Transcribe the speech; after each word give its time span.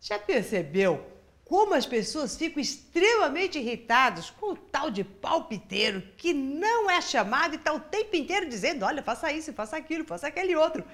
Já 0.00 0.18
percebeu 0.18 1.04
como 1.44 1.74
as 1.74 1.86
pessoas 1.86 2.36
ficam 2.36 2.60
extremamente 2.60 3.58
irritadas 3.58 4.28
com 4.30 4.52
o 4.52 4.56
tal 4.56 4.90
de 4.90 5.02
palpiteiro 5.02 6.02
que 6.16 6.34
não 6.34 6.90
é 6.90 7.00
chamado 7.00 7.54
e 7.54 7.56
está 7.56 7.72
o 7.72 7.80
tempo 7.80 8.14
inteiro 8.14 8.48
dizendo: 8.48 8.84
olha, 8.84 9.02
faça 9.02 9.32
isso, 9.32 9.52
faça 9.52 9.76
aquilo, 9.76 10.04
faça 10.04 10.26
aquele 10.26 10.54
outro. 10.54 10.84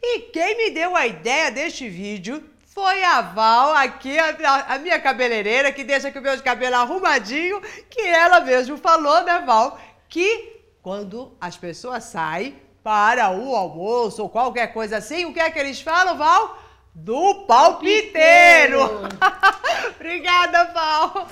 E 0.00 0.20
quem 0.20 0.56
me 0.56 0.70
deu 0.70 0.94
a 0.94 1.06
ideia 1.06 1.50
deste 1.50 1.88
vídeo 1.88 2.42
foi 2.66 3.02
a 3.02 3.22
Val, 3.22 3.72
aqui, 3.72 4.18
a, 4.18 4.74
a 4.74 4.78
minha 4.78 5.00
cabeleireira, 5.00 5.72
que 5.72 5.82
deixa 5.82 6.08
aqui 6.08 6.18
o 6.18 6.22
meu 6.22 6.40
cabelo 6.42 6.76
arrumadinho, 6.76 7.60
que 7.88 8.02
ela 8.02 8.40
mesmo 8.40 8.76
falou, 8.76 9.24
né, 9.24 9.40
Val? 9.40 9.80
Que 10.08 10.60
quando 10.82 11.36
as 11.40 11.56
pessoas 11.56 12.04
saem 12.04 12.54
para 12.84 13.30
o 13.30 13.56
almoço 13.56 14.22
ou 14.22 14.28
qualquer 14.28 14.72
coisa 14.72 14.98
assim, 14.98 15.24
o 15.24 15.32
que 15.32 15.40
é 15.40 15.50
que 15.50 15.58
eles 15.58 15.80
falam, 15.80 16.16
Val? 16.16 16.65
Do 16.98 17.44
palpiteiro! 17.46 18.80
Obrigada, 20.00 20.72
Val! 20.72 21.28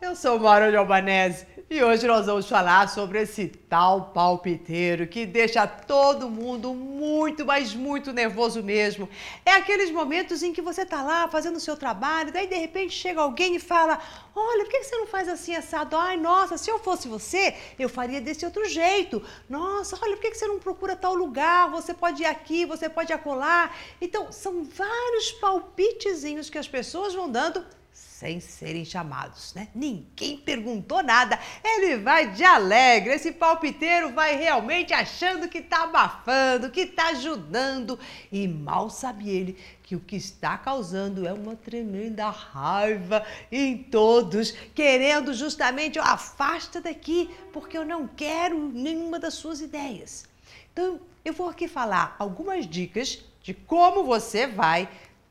Eu 0.00 0.14
sou 0.14 0.38
Mauro 0.38 0.70
de 0.70 0.76
Albanese 0.76 1.48
e 1.70 1.84
hoje 1.84 2.06
nós 2.06 2.24
vamos 2.24 2.48
falar 2.48 2.88
sobre 2.88 3.20
esse 3.20 3.46
tal 3.46 4.06
palpiteiro 4.06 5.06
que 5.06 5.26
deixa 5.26 5.66
todo 5.66 6.30
mundo 6.30 6.72
muito, 6.72 7.44
mas 7.44 7.74
muito 7.74 8.10
nervoso 8.10 8.62
mesmo. 8.62 9.06
É 9.44 9.50
aqueles 9.50 9.90
momentos 9.90 10.42
em 10.42 10.50
que 10.50 10.62
você 10.62 10.86
tá 10.86 11.02
lá 11.02 11.28
fazendo 11.28 11.56
o 11.56 11.60
seu 11.60 11.76
trabalho, 11.76 12.32
daí 12.32 12.46
de 12.46 12.56
repente 12.56 12.94
chega 12.94 13.20
alguém 13.20 13.56
e 13.56 13.60
fala: 13.60 14.00
Olha, 14.34 14.64
por 14.64 14.70
que 14.70 14.82
você 14.82 14.96
não 14.96 15.06
faz 15.06 15.28
assim 15.28 15.54
assado? 15.54 15.94
Ai, 15.94 16.16
nossa, 16.16 16.56
se 16.56 16.70
eu 16.70 16.78
fosse 16.78 17.06
você, 17.06 17.54
eu 17.78 17.90
faria 17.90 18.20
desse 18.20 18.46
outro 18.46 18.64
jeito. 18.66 19.22
Nossa, 19.46 19.98
olha, 20.00 20.16
por 20.16 20.22
que 20.22 20.34
você 20.34 20.46
não 20.46 20.58
procura 20.58 20.96
tal 20.96 21.14
lugar? 21.14 21.70
Você 21.70 21.92
pode 21.92 22.22
ir 22.22 22.26
aqui, 22.26 22.64
você 22.64 22.88
pode 22.88 23.12
acolá. 23.12 23.70
Então, 24.00 24.32
são 24.32 24.64
vários 24.64 25.32
palpitezinhos 25.32 26.48
que 26.48 26.56
as 26.56 26.66
pessoas 26.66 27.12
vão 27.12 27.30
dando 27.30 27.62
sem 28.18 28.40
serem 28.40 28.84
chamados, 28.84 29.54
né? 29.54 29.68
Ninguém 29.72 30.38
perguntou 30.38 31.04
nada. 31.04 31.38
Ele 31.62 31.98
vai 31.98 32.32
de 32.32 32.42
alegre, 32.42 33.14
esse 33.14 33.30
palpiteiro 33.30 34.12
vai 34.12 34.34
realmente 34.34 34.92
achando 34.92 35.48
que 35.48 35.62
tá 35.62 35.84
abafando, 35.84 36.68
que 36.68 36.84
tá 36.84 37.10
ajudando. 37.10 37.96
E 38.32 38.48
mal 38.48 38.90
sabe 38.90 39.30
ele 39.30 39.56
que 39.84 39.94
o 39.94 40.00
que 40.00 40.16
está 40.16 40.58
causando 40.58 41.28
é 41.28 41.32
uma 41.32 41.54
tremenda 41.54 42.28
raiva 42.28 43.24
em 43.52 43.84
todos, 43.84 44.50
querendo 44.74 45.32
justamente, 45.32 46.00
ó, 46.00 46.02
afasta 46.02 46.80
daqui, 46.80 47.30
porque 47.52 47.78
eu 47.78 47.84
não 47.84 48.08
quero 48.08 48.58
nenhuma 48.74 49.20
das 49.20 49.34
suas 49.34 49.60
ideias. 49.60 50.26
Então, 50.72 50.98
eu 51.24 51.32
vou 51.32 51.48
aqui 51.48 51.68
falar 51.68 52.16
algumas 52.18 52.66
dicas 52.66 53.22
de 53.44 53.54
como 53.54 54.02
você 54.02 54.44
vai 54.44 54.88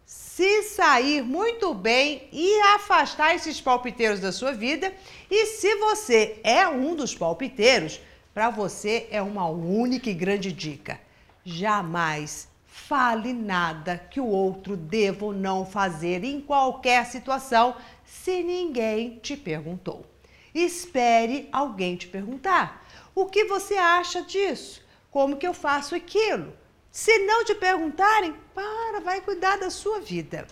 se 0.07 0.63
sair 0.63 1.21
muito 1.21 1.73
bem 1.73 2.29
e 2.31 2.61
afastar 2.75 3.35
esses 3.35 3.59
palpiteiros 3.59 4.21
da 4.21 4.31
sua 4.31 4.53
vida. 4.53 4.93
E 5.29 5.47
se 5.47 5.75
você 5.75 6.39
é 6.45 6.65
um 6.65 6.95
dos 6.95 7.13
palpiteiros, 7.13 7.99
para 8.33 8.49
você 8.49 9.07
é 9.11 9.21
uma 9.21 9.47
única 9.47 10.09
e 10.09 10.13
grande 10.13 10.53
dica: 10.53 10.97
jamais 11.43 12.47
fale 12.65 13.33
nada 13.33 13.97
que 13.97 14.21
o 14.21 14.27
outro 14.27 14.77
deva 14.77 15.25
ou 15.25 15.33
não 15.33 15.65
fazer 15.65 16.23
em 16.23 16.39
qualquer 16.39 17.05
situação 17.05 17.75
se 18.05 18.41
ninguém 18.41 19.19
te 19.19 19.35
perguntou. 19.35 20.05
Espere 20.55 21.49
alguém 21.51 21.97
te 21.97 22.07
perguntar. 22.07 22.87
O 23.13 23.25
que 23.25 23.43
você 23.43 23.75
acha 23.75 24.21
disso? 24.21 24.81
Como 25.11 25.35
que 25.35 25.45
eu 25.45 25.53
faço 25.53 25.95
aquilo? 25.95 26.53
Se 26.91 27.19
não 27.19 27.43
te 27.43 27.53
perguntarem, 27.55 28.33
para, 28.53 28.99
vai 29.01 29.21
cuidar 29.21 29.57
da 29.57 29.69
sua 29.69 29.99
vida. 29.99 30.47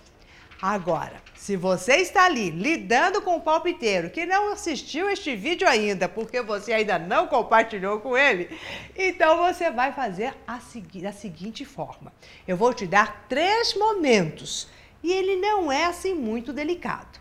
Agora, 0.62 1.22
se 1.36 1.56
você 1.56 1.98
está 1.98 2.26
ali 2.26 2.50
lidando 2.50 3.22
com 3.22 3.36
o 3.36 3.42
palpiteiro 3.42 4.10
que 4.10 4.26
não 4.26 4.54
assistiu 4.54 5.10
este 5.10 5.36
vídeo 5.36 5.68
ainda, 5.68 6.08
porque 6.08 6.42
você 6.42 6.72
ainda 6.72 6.98
não 6.98 7.28
compartilhou 7.28 8.00
com 8.00 8.18
ele, 8.18 8.58
então 8.96 9.38
você 9.38 9.70
vai 9.70 9.92
fazer 9.92 10.34
a 10.48 10.60
segui 10.60 11.02
da 11.02 11.12
seguinte 11.12 11.66
forma: 11.66 12.12
eu 12.48 12.56
vou 12.56 12.74
te 12.74 12.88
dar 12.88 13.26
três 13.28 13.76
momentos 13.76 14.70
e 15.04 15.12
ele 15.12 15.36
não 15.36 15.72
é 15.72 15.86
assim 15.86 16.16
muito 16.16 16.54
delicado. 16.54 17.20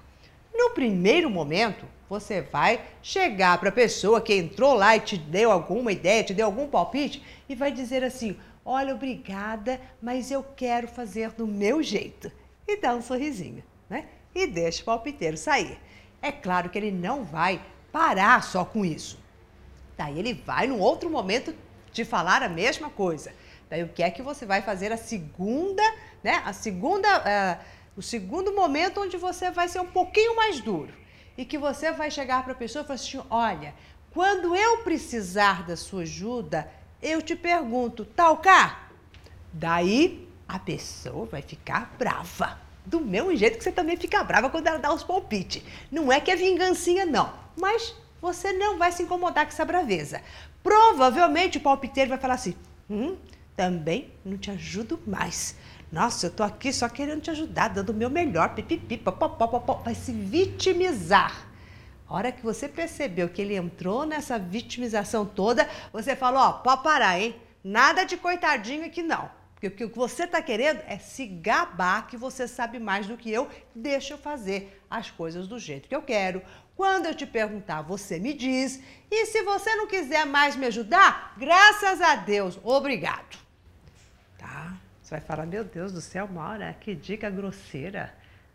No 0.55 0.71
primeiro 0.71 1.29
momento, 1.29 1.85
você 2.09 2.41
vai 2.41 2.81
chegar 3.03 3.59
para 3.59 3.71
a 3.71 3.73
pessoa 3.73 4.21
que 4.21 4.33
entrou 4.33 4.75
lá 4.75 4.97
e 4.97 5.01
te 5.01 5.19
deu 5.19 5.51
alguma 5.51 5.91
ideia, 5.91 6.23
te 6.23 6.33
deu 6.33 6.47
algum 6.47 6.69
palpite 6.69 7.23
e 7.49 7.55
vai 7.55 7.73
dizer 7.73 8.05
assim: 8.05 8.39
Olha, 8.65 8.95
obrigada, 8.95 9.81
mas 10.01 10.31
eu 10.31 10.43
quero 10.43 10.89
fazer 10.89 11.33
do 11.33 11.47
meu 11.47 11.83
jeito. 11.83 12.33
E 12.67 12.81
dá 12.81 12.95
um 12.95 13.03
sorrisinho, 13.03 13.63
né? 13.91 14.07
E 14.35 14.47
deixa 14.47 14.83
o 14.83 14.87
palpiteiro 14.87 15.37
sair. 15.37 15.79
É 16.23 16.33
claro 16.33 16.71
que 16.71 16.79
ele 16.79 16.91
não 16.91 17.25
vai 17.25 17.61
parar 17.93 18.43
só 18.43 18.65
com 18.65 18.85
isso. 18.85 19.23
Daí 19.97 20.19
ele 20.19 20.33
vai, 20.33 20.67
num 20.67 20.81
outro 20.81 21.11
momento, 21.11 21.55
te 21.93 22.05
falar 22.05 22.43
a 22.43 22.49
mesma 22.49 22.89
coisa. 22.89 23.33
Daí 23.69 23.83
o 23.83 23.89
que 23.89 24.03
é 24.03 24.11
que 24.11 24.23
você 24.23 24.47
vai 24.47 24.63
fazer 24.63 24.91
a 24.91 24.97
segunda, 24.97 25.83
né? 26.23 26.43
A 26.45 26.53
segunda, 26.53 27.09
uh, 27.19 27.65
o 27.97 28.03
segundo 28.03 28.55
momento 28.55 29.01
onde 29.01 29.17
você 29.17 29.51
vai 29.51 29.69
ser 29.69 29.81
um 29.81 29.87
pouquinho 29.87 30.35
mais 30.35 30.61
duro. 30.61 30.93
E 31.37 31.45
que 31.45 31.59
você 31.59 31.93
vai 31.93 32.11
chegar 32.11 32.43
para 32.43 32.53
a 32.53 32.57
pessoa 32.57 32.83
e 32.83 32.87
falar 32.87 32.95
assim: 32.95 33.23
olha, 33.29 33.75
quando 34.11 34.57
eu 34.57 34.79
precisar 34.79 35.67
da 35.67 35.77
sua 35.77 36.03
ajuda, 36.03 36.71
eu 37.05 37.21
te 37.21 37.37
pergunto, 37.37 38.05
tal 38.05 38.39
cá? 38.39 38.89
Daí 39.53 40.27
a 40.49 40.59
pessoa 40.59 41.27
vai 41.27 41.43
ficar 41.43 41.95
brava. 41.99 42.59
Do 42.87 43.01
mesmo 43.01 43.37
jeito 43.37 43.59
que 43.59 43.65
você 43.65 43.71
também 43.71 43.97
fica 43.97 44.25
brava 44.25 44.49
quando 44.49 44.67
ela 44.67 44.79
dá 44.79 44.93
os 44.93 45.05
palpites. 45.05 45.63
Não 45.91 46.11
é 46.11 46.19
que 46.19 46.31
é 46.31 46.37
vingancinha, 46.37 47.05
não. 47.05 47.33
Mas 47.57 47.95
você 48.21 48.53
não 48.53 48.79
vai 48.79 48.91
se 48.91 49.03
incomodar 49.03 49.45
com 49.45 49.53
essa 49.53 49.65
braveza. 49.65 50.23
Provavelmente 50.63 51.59
o 51.59 51.61
palpiteiro 51.61 52.09
vai 52.09 52.19
falar 52.19 52.35
assim: 52.35 52.55
hum, 52.89 53.17
também 53.55 54.11
não 54.25 54.39
te 54.39 54.51
ajudo 54.51 54.99
mais. 55.07 55.57
Nossa, 55.93 56.27
eu 56.27 56.31
tô 56.31 56.43
aqui 56.43 56.73
só 56.73 56.89
querendo 56.89 57.21
te 57.21 57.31
ajudar, 57.31 57.69
dando 57.69 57.91
o 57.91 57.95
meu 57.95 58.11
melhor, 58.11 58.55
pipipi, 58.55 58.97
popopó, 58.97 59.75
vai 59.85 59.95
se 59.95 60.13
vitimizar. 60.13 61.47
A 62.15 62.19
hora 62.19 62.31
que 62.31 62.45
você 62.45 62.69
percebeu 62.69 63.29
que 63.29 63.43
ele 63.43 63.57
entrou 63.57 64.07
nessa 64.07 64.39
vitimização 64.39 65.27
toda, 65.27 65.69
você 65.93 66.15
falou, 66.15 66.41
ó, 66.43 66.53
pode 66.53 66.85
parar, 66.85 67.19
hein? 67.19 67.35
Nada 67.65 68.05
de 68.05 68.17
coitadinho 68.17 68.87
aqui 68.87 69.03
não. 69.03 69.29
Porque 69.57 69.85
o 69.85 69.91
que 69.91 69.99
você 69.99 70.23
está 70.23 70.41
querendo 70.41 70.81
é 70.87 70.97
se 70.97 71.27
gabar 71.27 72.07
que 72.07 72.17
você 72.17 72.47
sabe 72.47 72.79
mais 72.79 73.09
do 73.09 73.17
que 73.17 73.33
eu. 73.33 73.51
Deixa 73.75 74.15
eu 74.15 74.19
fazer 74.19 74.81
as 74.89 75.11
coisas 75.11 75.49
do 75.49 75.59
jeito 75.59 75.89
que 75.89 75.97
eu 75.97 76.03
quero. 76.03 76.41
Quando 76.77 77.07
eu 77.07 77.17
te 77.17 77.27
perguntar, 77.27 77.83
você 77.83 78.21
me 78.21 78.33
diz. 78.33 78.81
E 79.11 79.27
se 79.27 79.43
você 79.43 79.75
não 79.75 79.89
quiser 79.89 80.25
mais 80.25 80.55
me 80.55 80.67
ajudar, 80.67 81.35
graças 81.37 82.01
a 82.01 82.15
Deus, 82.15 82.61
obrigado. 82.63 83.37
Tá? 84.39 84.73
Você 85.03 85.11
vai 85.11 85.21
falar, 85.21 85.47
meu 85.47 85.65
Deus 85.65 85.93
do 85.93 86.01
céu, 86.01 86.29
Maura, 86.29 86.77
que 86.81 86.95
dica 86.95 87.29
grosseira. 87.29 88.15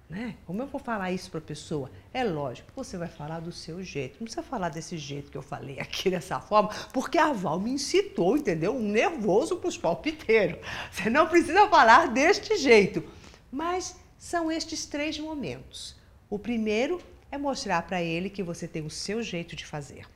Né? 0.10 0.36
Como 0.48 0.60
eu 0.64 0.66
vou 0.66 0.82
falar 0.82 1.12
isso 1.12 1.30
para 1.30 1.38
a 1.38 1.44
pessoa? 1.44 1.92
É 2.12 2.24
lógico, 2.24 2.72
você 2.76 2.98
vai 2.98 3.08
falar 3.08 3.40
do 3.42 3.52
seu 3.52 3.84
jeito. 3.84 4.14
Não 4.14 4.26
precisa 4.26 4.42
falar 4.42 4.70
desse 4.70 4.98
jeito 4.98 5.30
que 5.30 5.38
eu 5.38 5.42
falei 5.44 5.80
aqui 5.80 6.10
dessa 6.12 6.40
forma, 6.40 6.70
porque 6.92 7.20
a 7.20 7.32
Val 7.32 7.60
me 7.60 7.70
incitou, 7.70 8.36
entendeu? 8.36 8.76
Um 8.76 8.90
nervoso 8.90 9.58
para 9.58 9.70
os 9.70 9.78
palpiteiros. 9.78 10.58
Você 10.92 11.12
não 11.12 11.28
precisa 11.28 11.68
falar 11.70 12.08
deste 12.08 12.58
jeito. 12.58 13.04
Mas 13.52 13.96
são 14.18 14.52
estes 14.52 14.88
três 14.88 15.20
momentos. 15.20 15.96
O 16.28 16.40
primeiro 16.40 17.00
é 17.32 17.38
mostrar 17.38 17.84
para 17.84 18.02
ele 18.02 18.30
que 18.30 18.44
você 18.44 18.68
tem 18.68 18.84
o 18.86 18.90
seu 18.90 19.22
jeito 19.22 19.56
de 19.56 19.66
fazer. 19.66 20.08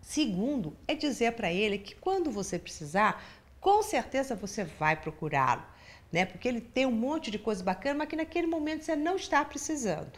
Segundo, 0.00 0.76
é 0.86 0.94
dizer 0.94 1.32
para 1.32 1.52
ele 1.52 1.78
que 1.78 1.94
quando 1.94 2.30
você 2.30 2.58
precisar, 2.58 3.22
com 3.60 3.82
certeza 3.82 4.34
você 4.34 4.64
vai 4.64 4.96
procurá-lo 4.96 5.62
né? 6.14 6.24
Porque 6.24 6.46
ele 6.46 6.60
tem 6.60 6.86
um 6.86 6.92
monte 6.92 7.28
de 7.28 7.40
coisa 7.40 7.62
bacana, 7.62 7.96
mas 7.98 8.08
que 8.08 8.14
naquele 8.14 8.46
momento 8.46 8.84
você 8.84 8.94
não 8.94 9.16
está 9.16 9.44
precisando. 9.44 10.12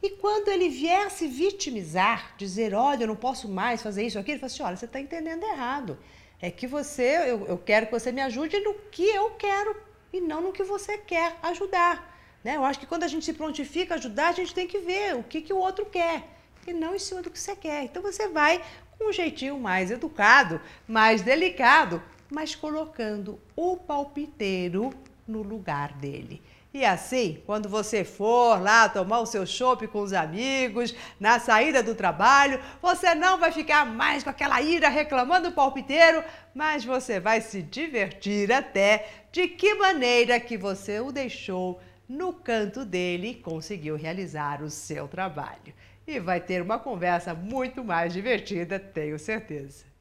E 0.00 0.10
quando 0.10 0.48
ele 0.48 0.68
vier 0.68 1.10
se 1.10 1.26
vitimizar, 1.26 2.34
dizer, 2.38 2.72
olha, 2.72 3.02
eu 3.02 3.08
não 3.08 3.16
posso 3.16 3.48
mais 3.48 3.82
fazer 3.82 4.06
isso, 4.06 4.18
aquilo, 4.18 4.34
ele 4.34 4.40
fala 4.40 4.52
assim, 4.52 4.62
olha, 4.62 4.76
você 4.76 4.84
está 4.84 5.00
entendendo 5.00 5.42
errado. 5.42 5.98
É 6.40 6.48
que 6.48 6.66
você, 6.68 7.08
eu, 7.26 7.44
eu 7.46 7.58
quero 7.58 7.86
que 7.86 7.92
você 7.92 8.12
me 8.12 8.20
ajude 8.20 8.60
no 8.60 8.74
que 8.74 9.02
eu 9.02 9.30
quero 9.32 9.74
e 10.12 10.20
não 10.20 10.40
no 10.40 10.52
que 10.52 10.62
você 10.62 10.96
quer 10.96 11.36
ajudar. 11.42 12.14
Né? 12.44 12.56
Eu 12.56 12.64
acho 12.64 12.78
que 12.78 12.86
quando 12.86 13.02
a 13.02 13.08
gente 13.08 13.24
se 13.24 13.32
prontifica 13.32 13.94
a 13.94 13.98
ajudar, 13.98 14.28
a 14.28 14.32
gente 14.32 14.54
tem 14.54 14.68
que 14.68 14.78
ver 14.78 15.16
o 15.16 15.24
que, 15.24 15.40
que 15.40 15.52
o 15.52 15.58
outro 15.58 15.86
quer 15.86 16.22
e 16.64 16.72
não 16.72 16.94
em 16.94 17.00
cima 17.00 17.20
do 17.20 17.30
que 17.30 17.40
você 17.40 17.56
quer. 17.56 17.82
Então 17.82 18.00
você 18.00 18.28
vai 18.28 18.62
com 18.96 19.08
um 19.08 19.12
jeitinho 19.12 19.58
mais 19.58 19.90
educado, 19.90 20.60
mais 20.86 21.22
delicado, 21.22 22.00
mas 22.30 22.54
colocando 22.54 23.40
o 23.56 23.76
palpiteiro 23.76 24.92
no 25.26 25.42
lugar 25.42 25.92
dele. 25.94 26.42
E 26.76 26.84
assim, 26.84 27.42
quando 27.46 27.70
você 27.70 28.04
for 28.04 28.60
lá 28.60 28.86
tomar 28.86 29.20
o 29.20 29.26
seu 29.26 29.46
chopp 29.46 29.86
com 29.88 30.00
os 30.00 30.12
amigos, 30.12 30.94
na 31.18 31.40
saída 31.40 31.82
do 31.82 31.94
trabalho, 31.94 32.60
você 32.82 33.14
não 33.14 33.38
vai 33.38 33.50
ficar 33.50 33.86
mais 33.86 34.22
com 34.22 34.28
aquela 34.28 34.60
ira 34.60 34.90
reclamando 34.90 35.48
o 35.48 35.52
palpiteiro, 35.52 36.22
mas 36.54 36.84
você 36.84 37.18
vai 37.18 37.40
se 37.40 37.62
divertir 37.62 38.52
até 38.52 39.08
de 39.32 39.48
que 39.48 39.74
maneira 39.74 40.38
que 40.38 40.58
você 40.58 41.00
o 41.00 41.10
deixou 41.10 41.80
no 42.06 42.32
canto 42.32 42.84
dele 42.84 43.28
e 43.28 43.34
conseguiu 43.34 43.96
realizar 43.96 44.62
o 44.62 44.68
seu 44.68 45.08
trabalho. 45.08 45.72
E 46.06 46.20
vai 46.20 46.40
ter 46.40 46.60
uma 46.60 46.78
conversa 46.78 47.32
muito 47.32 47.82
mais 47.82 48.12
divertida, 48.12 48.78
tenho 48.78 49.18
certeza. 49.18 49.95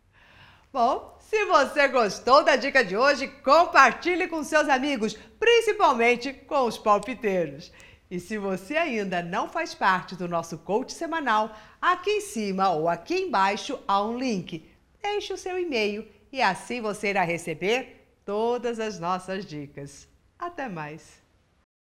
Bom, 0.75 1.17
se 1.21 1.45
você 1.45 1.87
gostou 1.87 2.43
da 2.43 2.57
dica 2.57 2.83
de 2.83 2.97
hoje, 2.97 3.29
compartilhe 3.29 4.27
com 4.27 4.43
seus 4.43 4.67
amigos, 4.67 5.13
principalmente 5.39 6.33
com 6.33 6.65
os 6.65 6.77
palpiteiros. 6.77 7.71
E 8.11 8.19
se 8.19 8.37
você 8.37 8.75
ainda 8.75 9.23
não 9.23 9.47
faz 9.47 9.73
parte 9.73 10.17
do 10.17 10.27
nosso 10.27 10.57
coach 10.57 10.91
semanal, 10.91 11.55
aqui 11.81 12.09
em 12.09 12.19
cima 12.19 12.71
ou 12.71 12.89
aqui 12.89 13.15
embaixo 13.15 13.79
há 13.87 14.03
um 14.03 14.17
link. 14.17 14.69
Deixe 15.01 15.31
o 15.31 15.37
seu 15.37 15.57
e-mail 15.57 16.05
e 16.29 16.41
assim 16.41 16.81
você 16.81 17.11
irá 17.11 17.23
receber 17.23 18.05
todas 18.25 18.77
as 18.77 18.99
nossas 18.99 19.45
dicas. 19.45 20.05
Até 20.37 20.67
mais! 20.67 21.24